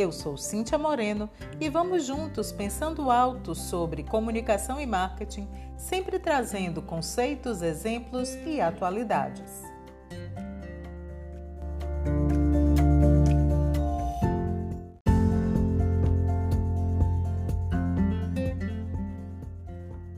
Eu 0.00 0.10
sou 0.10 0.34
Cíntia 0.34 0.78
Moreno 0.78 1.28
e 1.60 1.68
vamos 1.68 2.06
juntos 2.06 2.50
pensando 2.50 3.10
alto 3.10 3.54
sobre 3.54 4.02
comunicação 4.02 4.80
e 4.80 4.86
marketing, 4.86 5.46
sempre 5.76 6.18
trazendo 6.18 6.80
conceitos, 6.80 7.60
exemplos 7.60 8.30
e 8.46 8.62
atualidades. 8.62 9.62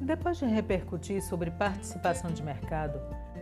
Depois 0.01 0.39
de 0.39 0.45
repercutir 0.45 1.21
sobre 1.25 1.51
participação 1.51 2.31
de 2.31 2.41
mercado, 2.41 3.01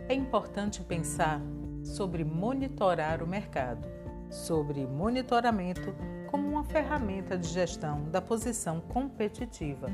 é 0.09 0.15
importante 0.15 0.81
pensar 0.81 1.39
sobre 1.83 2.25
monitorar 2.25 3.21
o 3.21 3.27
mercado, 3.27 3.87
sobre 4.31 4.87
monitoramento 4.87 5.93
como 6.31 6.47
uma 6.47 6.63
ferramenta 6.63 7.37
de 7.37 7.47
gestão 7.47 8.03
da 8.09 8.21
posição 8.21 8.79
competitiva. 8.79 9.87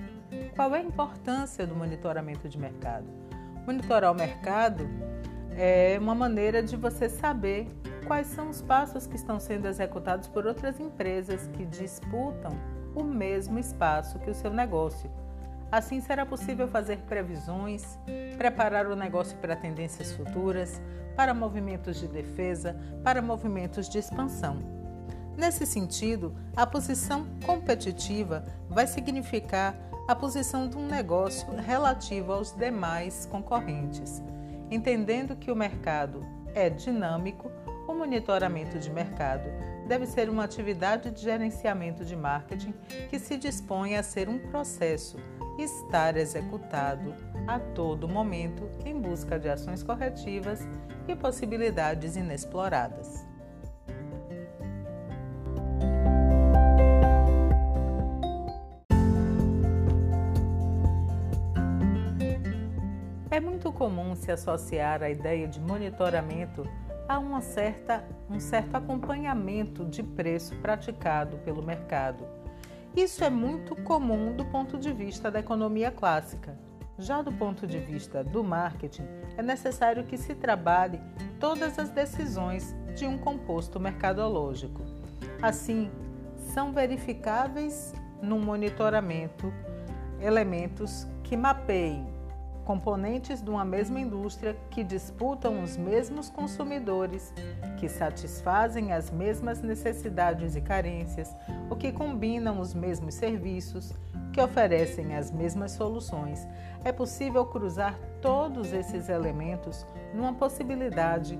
Qual 0.56 0.76
é 0.76 0.80
a 0.80 0.84
importância 0.84 1.66
do 1.66 1.76
monitoramento 1.76 2.48
de 2.48 2.60
mercado? 2.60 3.08
Monitorar 3.66 4.12
o 4.12 4.16
mercado 4.16 4.88
é 5.58 5.98
uma 6.00 6.14
maneira 6.14 6.62
de 6.62 6.78
você 6.78 7.10
saber 7.10 7.68
quais 8.06 8.28
são 8.28 8.50
os 8.50 8.62
passos 8.62 9.08
que 9.08 9.16
estão 9.16 9.40
sendo 9.40 9.68
executados 9.68 10.28
por 10.28 10.46
outras 10.46 10.80
empresas 10.80 11.48
que 11.54 11.66
disputam 11.66 12.52
o 12.96 13.04
mesmo 13.04 13.58
espaço 13.58 14.20
que 14.20 14.30
o 14.30 14.36
seu 14.36 14.54
negócio. 14.54 15.10
Assim 15.72 16.00
será 16.00 16.26
possível 16.26 16.68
fazer 16.68 17.00
previsões, 17.00 18.00
preparar 18.38 18.88
o 18.88 18.96
negócio 18.96 19.38
para 19.40 19.56
tendências 19.56 20.14
futuras, 20.14 20.82
para 21.16 21.34
movimentos 21.34 22.00
de 22.00 22.08
defesa, 22.08 22.76
para 23.04 23.22
movimentos 23.22 23.90
de 23.90 23.98
expansão. 23.98 24.77
Nesse 25.38 25.68
sentido, 25.68 26.36
a 26.56 26.66
posição 26.66 27.28
competitiva 27.46 28.44
vai 28.68 28.88
significar 28.88 29.76
a 30.08 30.16
posição 30.16 30.68
de 30.68 30.76
um 30.76 30.88
negócio 30.88 31.48
relativo 31.56 32.32
aos 32.34 32.52
demais 32.52 33.28
concorrentes. 33.28 34.24
Entendendo 34.72 35.36
que 35.36 35.52
o 35.52 35.56
mercado 35.56 36.26
é 36.56 36.72
dinâmico, 36.72 37.52
o 37.88 37.94
monitoramento 37.94 38.80
de 38.80 38.90
mercado 38.90 39.48
deve 39.88 40.08
ser 40.08 40.28
uma 40.28 40.44
atividade 40.44 41.12
de 41.12 41.22
gerenciamento 41.22 42.04
de 42.04 42.16
marketing 42.16 42.74
que 43.08 43.20
se 43.20 43.38
dispõe 43.38 43.96
a 43.96 44.02
ser 44.02 44.28
um 44.28 44.40
processo 44.40 45.18
estar 45.60 46.18
executado 46.18 47.14
a 47.48 47.60
todo 47.60 48.08
momento 48.08 48.68
em 48.86 49.00
busca 49.00 49.40
de 49.40 49.50
ações 49.50 49.84
corretivas 49.84 50.68
e 51.08 51.16
possibilidades 51.16 52.16
inexploradas. 52.16 53.26
É 63.38 63.40
muito 63.40 63.72
comum 63.72 64.16
se 64.16 64.32
associar 64.32 65.04
a 65.04 65.12
ideia 65.12 65.48
de 65.48 65.60
monitoramento 65.60 66.68
a 67.08 67.20
uma 67.20 67.40
certa, 67.40 68.04
um 68.28 68.40
certo 68.40 68.74
acompanhamento 68.74 69.86
de 69.86 70.02
preço 70.02 70.56
praticado 70.56 71.38
pelo 71.46 71.62
mercado. 71.62 72.26
Isso 72.96 73.24
é 73.24 73.30
muito 73.30 73.76
comum 73.76 74.36
do 74.36 74.44
ponto 74.46 74.76
de 74.80 74.92
vista 74.92 75.30
da 75.30 75.40
economia 75.40 75.92
clássica. 75.92 76.58
Já 76.98 77.22
do 77.22 77.32
ponto 77.32 77.68
de 77.68 77.78
vista 77.78 78.24
do 78.24 78.44
marketing, 78.44 79.06
é 79.38 79.44
necessário 79.44 80.04
que 80.06 80.18
se 80.18 80.34
trabalhe 80.34 81.00
todas 81.40 81.78
as 81.78 81.92
decisões 81.92 82.76
de 82.96 83.06
um 83.06 83.20
composto 83.20 83.80
mercadológico. 83.80 84.82
Assim, 85.44 85.92
são 86.56 86.74
verificáveis 86.74 87.94
no 88.20 88.40
monitoramento 88.40 89.54
elementos 90.20 91.06
que 91.22 91.38
mapeiem 91.38 92.17
componentes 92.68 93.42
de 93.42 93.50
uma 93.50 93.64
mesma 93.64 93.98
indústria 93.98 94.54
que 94.70 94.84
disputam 94.84 95.64
os 95.64 95.78
mesmos 95.78 96.30
consumidores, 96.30 97.34
que 97.80 97.88
satisfazem 97.88 98.92
as 98.92 99.10
mesmas 99.10 99.62
necessidades 99.62 100.54
e 100.54 100.60
carências, 100.60 101.34
ou 101.70 101.78
que 101.78 101.94
combinam 101.94 102.60
os 102.60 102.74
mesmos 102.74 103.14
serviços, 103.14 103.94
que 104.34 104.42
oferecem 104.42 105.16
as 105.16 105.32
mesmas 105.32 105.72
soluções. 105.72 106.46
É 106.84 106.92
possível 106.92 107.46
cruzar 107.46 107.98
todos 108.22 108.74
esses 108.74 109.08
elementos 109.08 109.86
numa 110.14 110.34
possibilidade 110.34 111.40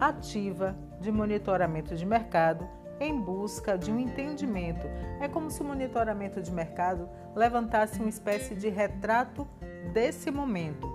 ativa 0.00 0.74
de 1.02 1.12
monitoramento 1.12 1.94
de 1.94 2.06
mercado 2.06 2.66
em 2.98 3.20
busca 3.20 3.76
de 3.76 3.92
um 3.92 3.98
entendimento. 3.98 4.86
É 5.20 5.28
como 5.28 5.50
se 5.50 5.60
o 5.60 5.66
monitoramento 5.66 6.40
de 6.40 6.50
mercado 6.50 7.10
levantasse 7.36 8.00
uma 8.00 8.08
espécie 8.08 8.54
de 8.54 8.70
retrato 8.70 9.46
desse 9.92 10.30
momento. 10.30 10.90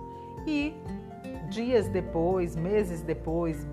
E 0.46 0.74
dias 1.48 1.88
depois, 1.88 2.56
meses 2.56 3.02
depois, 3.02 3.66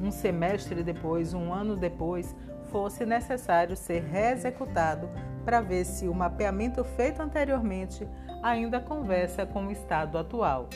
um 0.00 0.10
semestre 0.10 0.82
depois, 0.82 1.32
um 1.34 1.52
ano 1.52 1.76
depois, 1.76 2.34
fosse 2.70 3.06
necessário 3.06 3.76
ser 3.76 4.02
reexecutado 4.02 5.08
para 5.44 5.60
ver 5.60 5.84
se 5.84 6.08
o 6.08 6.14
mapeamento 6.14 6.84
feito 6.84 7.22
anteriormente 7.22 8.06
ainda 8.42 8.80
conversa 8.80 9.46
com 9.46 9.66
o 9.66 9.72
estado 9.72 10.18
atual. 10.18 10.68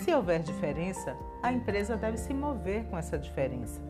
Se 0.00 0.12
houver 0.12 0.40
diferença, 0.40 1.16
a 1.42 1.52
empresa 1.52 1.96
deve 1.96 2.18
se 2.18 2.34
mover 2.34 2.84
com 2.84 2.98
essa 2.98 3.18
diferença. 3.18 3.80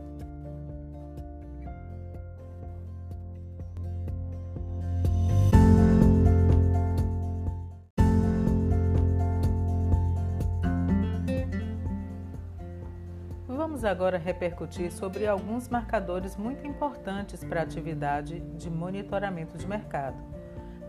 Vamos 13.77 13.85
agora 13.85 14.17
repercutir 14.17 14.91
sobre 14.91 15.27
alguns 15.27 15.69
marcadores 15.69 16.35
muito 16.35 16.67
importantes 16.67 17.45
para 17.45 17.61
a 17.61 17.63
atividade 17.63 18.41
de 18.41 18.71
monitoramento 18.71 19.59
de 19.59 19.67
mercado. 19.67 20.17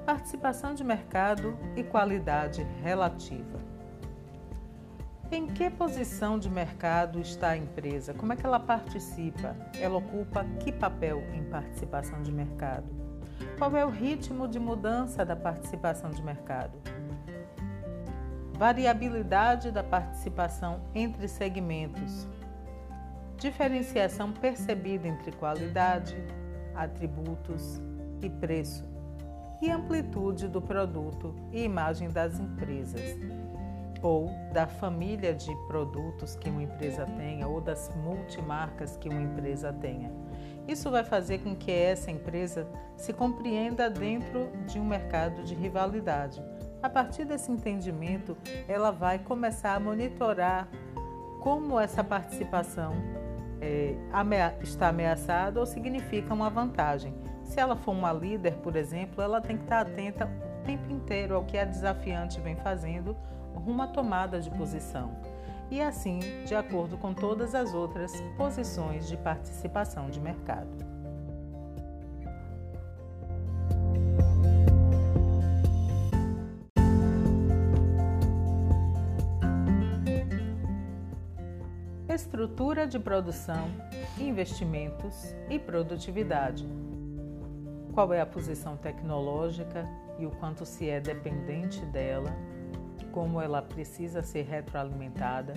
Participação 0.05 0.73
de 0.73 0.85
mercado 0.85 1.57
e 1.75 1.83
qualidade 1.83 2.65
relativa. 2.81 3.59
Em 5.29 5.47
que 5.47 5.69
posição 5.69 6.39
de 6.39 6.49
mercado 6.49 7.19
está 7.19 7.49
a 7.49 7.57
empresa? 7.57 8.13
Como 8.13 8.31
é 8.31 8.37
que 8.37 8.45
ela 8.45 8.57
participa? 8.57 9.53
Ela 9.77 9.97
ocupa 9.97 10.45
que 10.61 10.71
papel 10.71 11.21
em 11.33 11.43
participação 11.43 12.21
de 12.21 12.31
mercado? 12.31 12.87
Qual 13.57 13.75
é 13.75 13.85
o 13.85 13.89
ritmo 13.89 14.47
de 14.47 14.59
mudança 14.59 15.25
da 15.25 15.35
participação 15.35 16.09
de 16.09 16.23
mercado? 16.23 16.79
Variabilidade 18.53 19.71
da 19.71 19.83
participação 19.83 20.79
entre 20.95 21.27
segmentos 21.27 22.25
diferenciação 23.37 24.31
percebida 24.31 25.07
entre 25.07 25.31
qualidade, 25.31 26.15
atributos 26.75 27.79
e 28.21 28.29
preço, 28.29 28.83
e 29.61 29.69
amplitude 29.69 30.47
do 30.47 30.61
produto 30.61 31.35
e 31.51 31.63
imagem 31.63 32.09
das 32.09 32.39
empresas, 32.39 33.17
ou 34.01 34.29
da 34.53 34.67
família 34.67 35.33
de 35.33 35.55
produtos 35.67 36.35
que 36.35 36.49
uma 36.49 36.63
empresa 36.63 37.05
tenha, 37.05 37.47
ou 37.47 37.61
das 37.61 37.91
multimarcas 37.95 38.97
que 38.97 39.09
uma 39.09 39.21
empresa 39.21 39.73
tenha. 39.73 40.11
Isso 40.67 40.91
vai 40.91 41.03
fazer 41.03 41.39
com 41.39 41.55
que 41.55 41.71
essa 41.71 42.11
empresa 42.11 42.67
se 42.95 43.13
compreenda 43.13 43.89
dentro 43.89 44.49
de 44.67 44.79
um 44.79 44.85
mercado 44.85 45.43
de 45.43 45.55
rivalidade. 45.55 46.43
A 46.81 46.89
partir 46.89 47.25
desse 47.25 47.51
entendimento, 47.51 48.37
ela 48.67 48.91
vai 48.91 49.17
começar 49.17 49.75
a 49.75 49.79
monitorar 49.79 50.67
como 51.39 51.79
essa 51.79 52.03
participação 52.03 53.16
é, 53.61 53.95
está 54.61 54.89
ameaçada 54.89 55.59
ou 55.59 55.65
significa 55.65 56.33
uma 56.33 56.49
vantagem. 56.49 57.13
Se 57.43 57.59
ela 57.59 57.75
for 57.75 57.91
uma 57.91 58.11
líder, 58.11 58.57
por 58.57 58.75
exemplo, 58.75 59.21
ela 59.21 59.39
tem 59.41 59.57
que 59.57 59.63
estar 59.63 59.81
atenta 59.81 60.25
o 60.25 60.65
tempo 60.65 60.91
inteiro 60.91 61.35
ao 61.35 61.45
que 61.45 61.57
a 61.57 61.65
desafiante 61.65 62.39
vem 62.41 62.55
fazendo 62.57 63.15
rumo 63.53 63.81
à 63.81 63.87
tomada 63.87 64.39
de 64.39 64.49
posição. 64.51 65.11
E 65.69 65.81
assim, 65.81 66.19
de 66.45 66.55
acordo 66.55 66.97
com 66.97 67.13
todas 67.13 67.53
as 67.53 67.73
outras 67.73 68.13
posições 68.37 69.07
de 69.07 69.17
participação 69.17 70.09
de 70.09 70.19
mercado. 70.19 70.77
Estrutura 82.17 82.87
de 82.87 82.97
produção, 82.97 83.69
investimentos 84.17 85.35
e 85.51 85.59
produtividade. 85.59 86.67
Qual 87.93 88.11
é 88.11 88.19
a 88.19 88.25
posição 88.25 88.75
tecnológica 88.75 89.87
e 90.17 90.25
o 90.25 90.31
quanto 90.31 90.65
se 90.65 90.89
é 90.89 90.99
dependente 90.99 91.85
dela, 91.85 92.35
como 93.11 93.39
ela 93.39 93.61
precisa 93.61 94.23
ser 94.23 94.47
retroalimentada, 94.47 95.53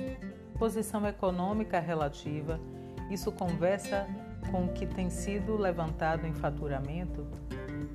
posição 0.59 1.07
econômica 1.07 1.81
relativa, 1.81 2.61
isso 3.11 3.33
conversa 3.33 4.07
com 4.51 4.67
o 4.67 4.73
que 4.75 4.87
tem 4.87 5.09
sido 5.09 5.57
levantado 5.57 6.27
em 6.27 6.35
faturamento, 6.35 7.27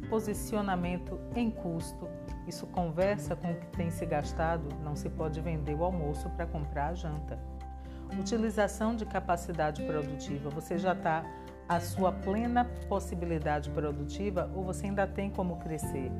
posicionamento 0.09 1.19
em 1.35 1.51
custo, 1.51 2.07
isso 2.47 2.65
conversa 2.65 3.35
com 3.35 3.51
o 3.51 3.55
que 3.59 3.67
tem 3.77 3.91
se 3.91 4.07
gastado, 4.07 4.67
não 4.83 4.95
se 4.95 5.07
pode 5.07 5.39
vender 5.39 5.75
o 5.75 5.83
almoço 5.83 6.27
para 6.31 6.47
comprar 6.47 6.87
a 6.87 6.93
janta. 6.95 7.54
Utilização 8.19 8.95
de 8.95 9.05
capacidade 9.05 9.83
produtiva, 9.83 10.49
você 10.49 10.77
já 10.77 10.93
está 10.93 11.25
à 11.67 11.79
sua 11.79 12.11
plena 12.11 12.65
possibilidade 12.87 13.69
produtiva 13.71 14.49
ou 14.55 14.63
você 14.63 14.85
ainda 14.85 15.07
tem 15.07 15.29
como 15.29 15.57
crescer? 15.57 16.11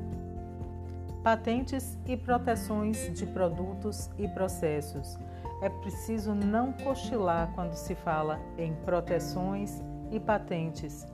Patentes 1.22 1.98
e 2.06 2.16
proteções 2.16 3.12
de 3.12 3.26
produtos 3.26 4.10
e 4.18 4.28
processos. 4.28 5.18
É 5.62 5.68
preciso 5.68 6.34
não 6.34 6.72
cochilar 6.72 7.50
quando 7.54 7.74
se 7.74 7.94
fala 7.94 8.38
em 8.58 8.74
proteções 8.84 9.82
e 10.10 10.20
patentes. 10.20 11.06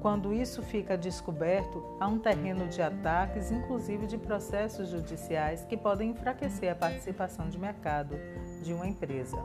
Quando 0.00 0.32
isso 0.32 0.62
fica 0.62 0.96
descoberto, 0.96 1.82
há 1.98 2.06
um 2.06 2.18
terreno 2.18 2.68
de 2.68 2.80
ataques, 2.80 3.50
inclusive 3.50 4.06
de 4.06 4.18
processos 4.18 4.88
judiciais, 4.88 5.64
que 5.64 5.76
podem 5.76 6.10
enfraquecer 6.10 6.70
a 6.70 6.76
participação 6.76 7.48
de 7.48 7.58
mercado 7.58 8.16
de 8.62 8.72
uma 8.72 8.86
empresa. 8.86 9.36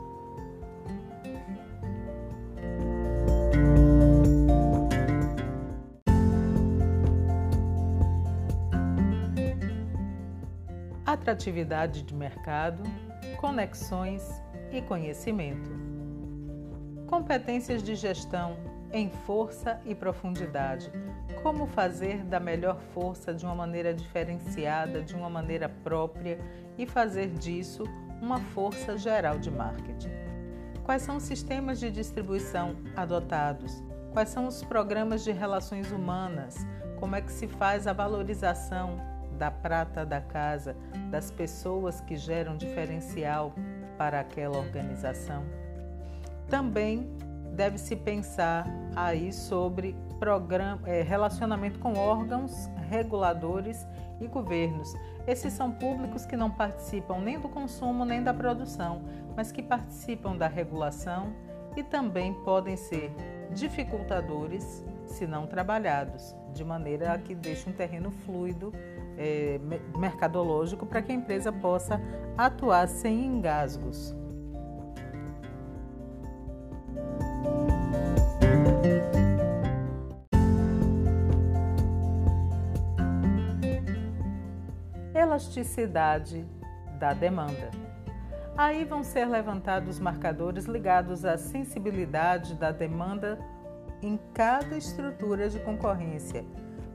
Atratividade 11.12 12.02
de 12.04 12.14
mercado, 12.14 12.82
conexões 13.38 14.26
e 14.72 14.80
conhecimento. 14.80 15.70
Competências 17.06 17.82
de 17.82 17.94
gestão 17.94 18.56
em 18.90 19.10
força 19.10 19.78
e 19.84 19.94
profundidade. 19.94 20.90
Como 21.42 21.66
fazer 21.66 22.24
da 22.24 22.40
melhor 22.40 22.80
força 22.94 23.34
de 23.34 23.44
uma 23.44 23.54
maneira 23.54 23.92
diferenciada, 23.92 25.02
de 25.02 25.14
uma 25.14 25.28
maneira 25.28 25.68
própria 25.68 26.38
e 26.78 26.86
fazer 26.86 27.28
disso 27.28 27.84
uma 28.22 28.38
força 28.38 28.96
geral 28.96 29.38
de 29.38 29.50
marketing. 29.50 30.12
Quais 30.82 31.02
são 31.02 31.18
os 31.18 31.24
sistemas 31.24 31.78
de 31.78 31.90
distribuição 31.90 32.74
adotados? 32.96 33.84
Quais 34.14 34.30
são 34.30 34.46
os 34.46 34.64
programas 34.64 35.22
de 35.22 35.30
relações 35.30 35.92
humanas? 35.92 36.66
Como 36.98 37.14
é 37.14 37.20
que 37.20 37.32
se 37.32 37.46
faz 37.46 37.86
a 37.86 37.92
valorização 37.92 39.11
da 39.38 39.50
prata 39.50 40.04
da 40.04 40.20
casa, 40.20 40.76
das 41.10 41.30
pessoas 41.30 42.00
que 42.00 42.16
geram 42.16 42.56
diferencial 42.56 43.52
para 43.98 44.20
aquela 44.20 44.58
organização? 44.58 45.44
Também 46.48 47.08
deve-se 47.54 47.96
pensar 47.96 48.66
aí 48.96 49.32
sobre 49.32 49.94
programa, 50.18 50.80
é, 50.86 51.02
relacionamento 51.02 51.78
com 51.78 51.94
órgãos 51.94 52.70
reguladores 52.88 53.86
e 54.20 54.26
governos. 54.26 54.94
Esses 55.26 55.52
são 55.52 55.72
públicos 55.72 56.26
que 56.26 56.36
não 56.36 56.50
participam 56.50 57.18
nem 57.20 57.38
do 57.38 57.48
consumo 57.48 58.04
nem 58.04 58.22
da 58.22 58.34
produção, 58.34 59.02
mas 59.36 59.50
que 59.50 59.62
participam 59.62 60.36
da 60.36 60.46
regulação 60.46 61.32
e 61.76 61.82
também 61.82 62.34
podem 62.44 62.76
ser 62.76 63.14
dificultadores 63.52 64.84
se 65.06 65.26
não 65.26 65.46
trabalhados, 65.46 66.34
de 66.52 66.64
maneira 66.64 67.12
a 67.12 67.18
que 67.18 67.34
deixe 67.34 67.68
um 67.68 67.72
terreno 67.72 68.10
fluido 68.10 68.72
é, 69.16 69.60
mercadológico 69.96 70.86
para 70.86 71.02
que 71.02 71.12
a 71.12 71.14
empresa 71.14 71.52
possa 71.52 72.00
atuar 72.36 72.88
sem 72.88 73.24
engasgos. 73.24 74.14
elasticidade 85.32 86.44
da 86.98 87.14
demanda. 87.14 87.70
Aí 88.56 88.84
vão 88.84 89.02
ser 89.02 89.24
levantados 89.24 89.98
marcadores 89.98 90.66
ligados 90.66 91.24
à 91.24 91.38
sensibilidade 91.38 92.54
da 92.54 92.70
demanda 92.70 93.38
em 94.02 94.18
cada 94.34 94.76
estrutura 94.76 95.48
de 95.48 95.58
concorrência, 95.60 96.44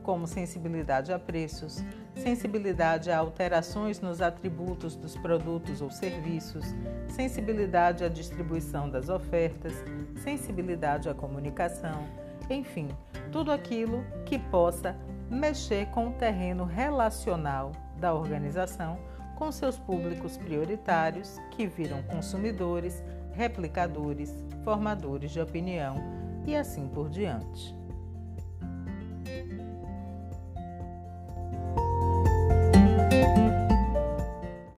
como 0.04 0.28
sensibilidade 0.28 1.12
a 1.12 1.18
preços, 1.18 1.84
sensibilidade 2.18 3.10
a 3.12 3.18
alterações 3.18 4.00
nos 4.00 4.22
atributos 4.22 4.96
dos 4.96 5.16
produtos 5.16 5.82
ou 5.82 5.90
serviços, 5.90 6.66
sensibilidade 7.08 8.04
à 8.04 8.10
distribuição 8.10 8.90
das 8.90 9.10
ofertas, 9.10 9.74
sensibilidade 10.24 11.10
à 11.10 11.14
comunicação, 11.14 12.08
enfim, 12.50 12.90
tudo 13.32 13.52
aquilo 13.52 14.04
que 14.26 14.40
possa 14.40 14.96
mexer 15.30 15.88
com 15.88 16.10
o 16.10 16.14
terreno 16.14 16.64
relacional 16.64 17.72
da 18.00 18.14
organização 18.14 18.98
com 19.36 19.52
seus 19.52 19.78
públicos 19.78 20.38
prioritários, 20.38 21.38
que 21.52 21.68
viram 21.68 22.02
consumidores, 22.04 23.04
replicadores, 23.34 24.34
formadores 24.64 25.32
de 25.32 25.40
opinião 25.40 25.96
e 26.46 26.56
assim 26.56 26.88
por 26.88 27.10
diante. 27.10 27.76